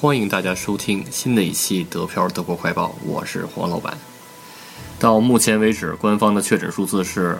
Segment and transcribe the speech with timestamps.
[0.00, 3.96] 欢迎大家收听新的一期德漂德国快报，我是黄老板。
[4.98, 7.38] 到目前为止，官方的确诊数字是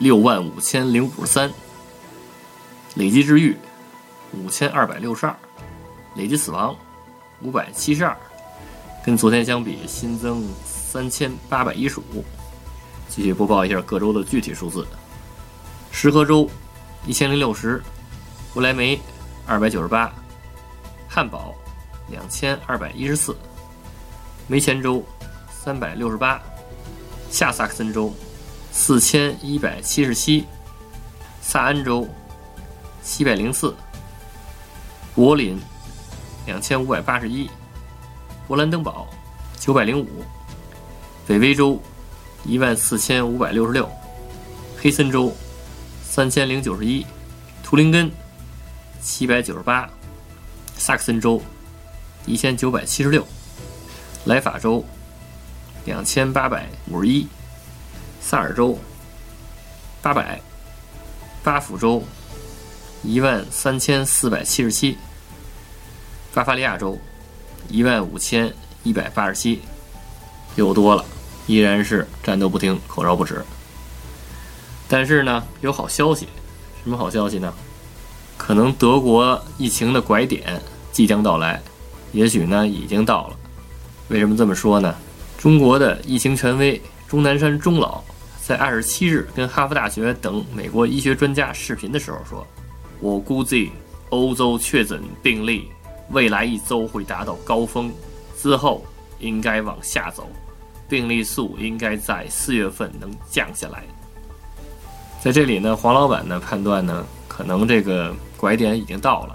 [0.00, 1.50] 六万五千零五十三，
[2.96, 3.56] 累计治愈
[4.32, 5.36] 五千二百六十二，
[6.16, 6.76] 累计死亡
[7.40, 8.14] 五百七十二，
[9.06, 12.24] 跟昨天相比新增三千八百一十五。
[13.08, 14.84] 继续播报一下各州的具体数字：
[15.92, 16.50] 石河州
[17.06, 17.80] 一千零六十，
[18.52, 19.00] 不来梅
[19.46, 20.12] 二百九十八，
[21.08, 21.54] 汉堡。
[22.12, 23.34] 两千二百一十四，
[24.46, 25.02] 梅前州
[25.50, 26.40] 三百六十八，
[27.30, 28.14] 下萨克森州
[28.70, 30.44] 四千一百七十七，
[31.40, 32.06] 萨恩州
[33.02, 33.74] 七百零四，
[35.14, 35.58] 柏林
[36.44, 37.48] 两千五百八十一，
[38.46, 39.08] 勃兰登堡
[39.58, 40.06] 九百零五，
[41.26, 41.80] 北威州
[42.44, 43.90] 一万四千五百六十六，
[44.78, 45.34] 黑森州
[46.04, 47.06] 三千零九十一，
[47.62, 48.10] 图林根
[49.00, 49.88] 七百九十八，
[50.76, 51.42] 萨克森州。
[52.26, 53.26] 一千九百七十六，
[54.24, 54.84] 莱法州
[55.84, 57.26] 两千八百五十一，
[58.20, 58.78] 萨尔州
[60.00, 60.40] 八百，
[61.42, 62.04] 巴甫州
[63.02, 64.96] 一万三千四百七十七，
[66.32, 66.96] 巴伐利亚州
[67.68, 68.52] 一万五千
[68.84, 69.60] 一百八十七，
[70.54, 71.04] 又多了，
[71.46, 73.44] 依然是战斗不停，口哨不止。
[74.88, 76.28] 但是呢，有好消息，
[76.84, 77.52] 什么好消息呢？
[78.36, 80.62] 可能德国疫情的拐点
[80.92, 81.60] 即将到来。
[82.12, 83.36] 也许呢，已经到了。
[84.08, 84.94] 为什么这么说呢？
[85.38, 88.00] 中国的疫情权威钟南山钟老
[88.40, 92.46] 在二十七日跟哈佛大学等美国医学专家视频的时候说
[93.00, 93.72] ：“我估计
[94.10, 95.68] 欧洲确诊病例
[96.10, 97.90] 未来一周会达到高峰，
[98.36, 98.84] 之后
[99.18, 100.28] 应该往下走，
[100.88, 103.82] 病例数应该在四月份能降下来。”
[105.20, 109.34] 在这里呢，黄老板呢判断呢，可能这个拐点已经到了。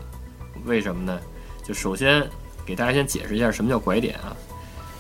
[0.66, 1.20] 为什么呢？
[1.64, 2.26] 就首先。
[2.68, 4.36] 给大家先解释一下什么叫拐点啊？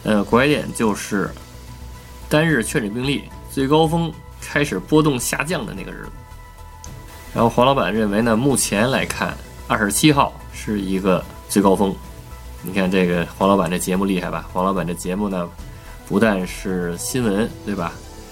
[0.03, 1.29] 呃，拐点就是
[2.29, 6.11] 单日确诊病例最高峰开始波动下降的那个日子。
[7.33, 9.35] 然后黄老板认为呢，目前来看，
[9.67, 11.93] 二十七号是一个最高峰。
[12.63, 14.47] 你看这个黄老板这节目厉害吧？
[14.53, 15.47] 黄老板这节目呢，
[16.07, 17.91] 不但是新闻对吧？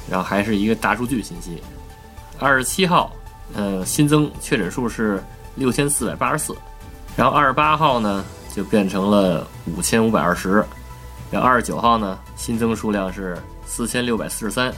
[0.10, 1.62] 然后还是一个大数据信息。
[2.40, 3.12] 二十七号，
[3.54, 5.22] 呃，新增确诊数是
[5.56, 6.56] 六千四百八十四。
[7.18, 8.24] 然后二十八号呢？
[8.56, 10.64] 就变成了五千五百二十，
[11.30, 14.74] 然后二十九号呢，新增数量是四千六百四十三，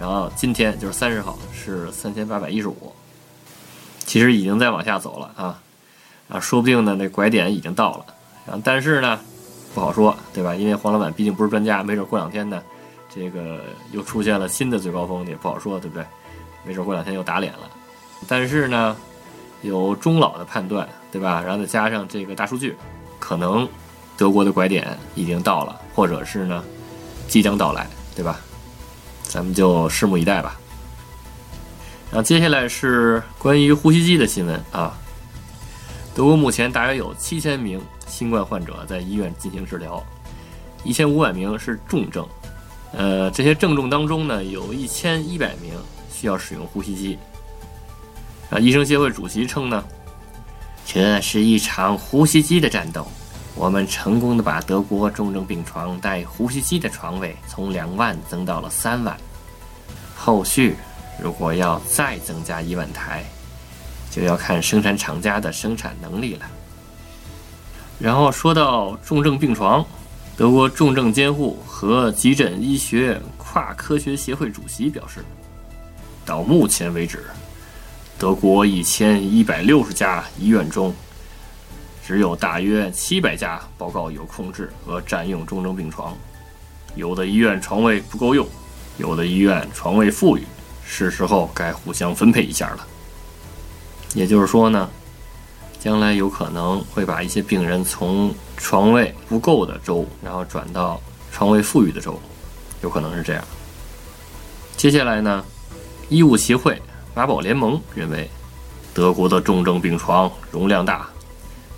[0.00, 2.90] 然后今天就是三十号是三千八百一十五，
[4.06, 5.60] 其实已经在往下走了啊，
[6.30, 8.06] 啊，说不定呢那拐点已经到了，
[8.46, 9.20] 然后但是呢
[9.74, 10.54] 不好说，对吧？
[10.54, 12.62] 因为黄老板毕竟不是专家，没准过两天呢，
[13.14, 13.60] 这个
[13.92, 16.02] 又出现了新的最高峰，也不好说，对不对？
[16.64, 17.70] 没准过两天又打脸了，
[18.26, 18.96] 但是呢，
[19.60, 21.42] 有中老的判断，对吧？
[21.42, 22.74] 然后再加上这个大数据。
[23.26, 23.66] 可能
[24.18, 26.62] 德国的拐点已经到了，或者是呢
[27.26, 28.38] 即将到来，对吧？
[29.22, 30.60] 咱们就拭目以待吧。
[32.10, 34.94] 然后接下来是关于呼吸机的新闻啊。
[36.14, 40.04] 德国目前大约有七千名新冠患者在医院进行治疗，
[40.84, 42.28] 一千五百名是重症。
[42.92, 45.72] 呃，这些症状当中呢，有一千一百名
[46.12, 47.18] 需要使用呼吸机。
[48.50, 49.82] 啊，医生协会主席称呢。
[50.86, 53.06] 这是一场呼吸机的战斗，
[53.54, 59.16] 我们成功的把德国重症病床带呼吸机的床位从两万增到了三万。
[60.14, 60.76] 后续
[61.20, 63.24] 如果要再增加一万台，
[64.10, 66.46] 就要看生产厂家的生产能力了。
[67.98, 69.84] 然后说到重症病床，
[70.36, 75.24] 德国重症监护和急诊医学跨科学协会主席表示，
[76.24, 77.24] 到目前为止。
[78.24, 80.94] 德国一千一百六十家医院中，
[82.02, 86.16] 只有大约七百家报告有控制和占用重症病床，
[86.96, 88.48] 有的医院床位不够用，
[88.96, 90.42] 有的医院床位富裕，
[90.86, 92.86] 是时候该互相分配一下了。
[94.14, 94.88] 也就是说呢，
[95.78, 100.98] 将来有可能会把一些病人从床位不够的州，然后转到
[101.30, 102.18] 床位富裕的州，
[102.80, 103.44] 有可能是这样。
[104.78, 105.44] 接下来呢，
[106.08, 106.80] 医务协会。
[107.16, 108.28] 马宝联盟认为，
[108.92, 111.08] 德国的重症病床容量大。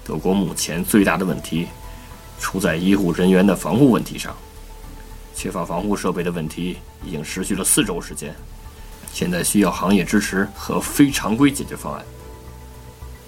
[0.03, 1.67] 德国目前最大的问题
[2.41, 4.35] 出在医护人员的防护问题上，
[5.35, 8.35] 缺乏防护设备的问题已经持续了四周时间，
[9.12, 12.03] 现在需要行业支持和非常规解决方案。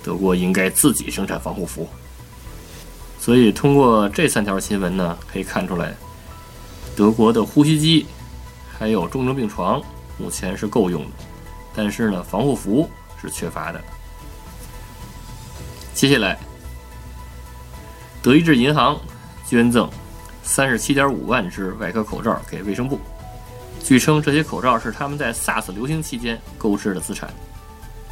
[0.02, 1.86] 德国应该自己生产防护服。
[3.20, 5.94] 所以，通过这三条新闻呢，可以看出来，
[6.96, 8.06] 德国的呼吸机
[8.78, 9.82] 还有重症病床
[10.16, 11.10] 目前是够用的。
[11.78, 12.90] 但是呢，防护服
[13.22, 13.80] 是缺乏的。
[15.94, 16.36] 接下来，
[18.20, 18.98] 德意志银行
[19.46, 19.88] 捐赠
[20.42, 22.98] 三十七点五万只外科口罩给卫生部，
[23.84, 27.32] 据称这些口罩是他们在 SARS 流行期间购置的资产。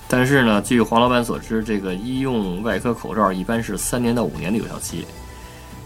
[0.06, 5.04] 但是呢，据黄老板所知，这个医用外科口罩一般是三年到五年的有效期。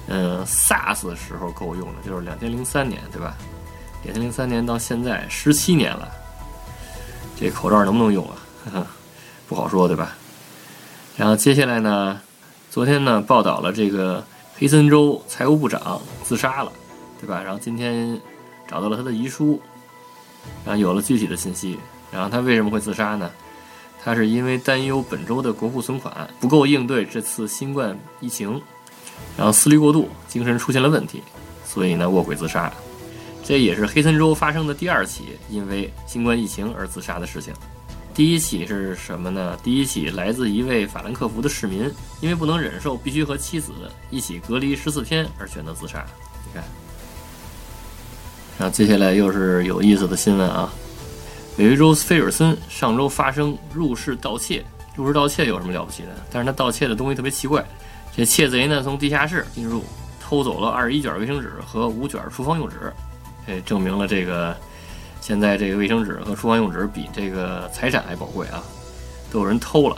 [0.08, 3.34] 嗯，SARS 的时候够用的，就是两千零三年，对吧？
[4.02, 6.12] 两千零三年到现在十七年了，
[7.40, 8.86] 这口罩能不能用啊？
[9.48, 10.14] 不好说，对吧？
[11.16, 12.20] 然后接下来呢，
[12.70, 14.22] 昨天呢报道了这个
[14.56, 16.70] 黑森州财务部长自杀了，
[17.20, 17.42] 对吧？
[17.42, 18.20] 然后今天
[18.68, 19.60] 找到了他的遗书，
[20.64, 21.78] 然后有了具体的信息。
[22.12, 23.30] 然后他为什么会自杀呢？
[24.02, 28.60] 他是因为担忧本周的国库存款不够应对这次新冠疫情。
[29.36, 31.22] 然后思虑过度，精神出现了问题，
[31.64, 32.72] 所以呢卧轨自杀。
[33.50, 37.52] 这也是黑森州发生的第二起因为新冠疫情而自杀的事情。
[38.14, 39.58] 第一起是什么呢？
[39.60, 43.72] 第一起来自一位法兰克福的市民，因为不能忍受必须和妻子
[44.08, 46.06] 一起隔离十四天而选择自杀。
[46.46, 46.62] 你看，
[48.56, 50.72] 然后接下来又是有意思的新闻啊！
[51.56, 54.64] 纽约州菲尔森上周发生入室盗窃，
[54.94, 56.10] 入室盗窃有什么了不起的？
[56.30, 57.66] 但是他盗窃的东西特别奇怪。
[58.16, 59.82] 这窃贼呢，从地下室进入，
[60.20, 62.92] 偷走了二十一卷卫生纸和五卷厨房用纸，
[63.50, 64.56] 这证明了这个
[65.20, 68.62] 现在这个卫生纸和厨房用纸比这个财产还宝贵啊，
[69.32, 69.96] 都有人偷了。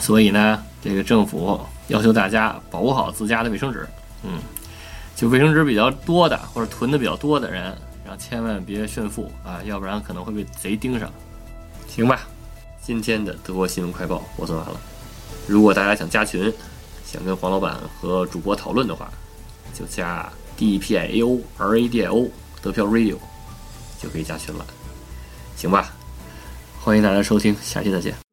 [0.00, 3.86] 所以呢，这个政府要求大家保护好自家的卫生纸。
[4.24, 4.40] 嗯，
[5.14, 7.62] 就卫生纸比较多的或者囤的比较多的人，
[8.04, 11.10] 然后千万别炫富啊，要不然可能会被贼盯上。
[11.88, 12.20] 行吧，
[12.82, 14.80] 今天的德国新闻快报我做完了。
[15.46, 16.52] 如果大家想加群，
[17.06, 19.10] 想跟黄老板和主播讨论的话，
[19.72, 22.28] 就加 D P I A O R A D I O
[22.62, 23.16] 得票 Radio，
[24.02, 24.66] 就可以加群了，
[25.56, 25.92] 行吧？
[26.80, 28.29] 欢迎大家收听，下期再见。